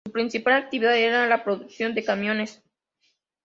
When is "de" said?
1.93-2.03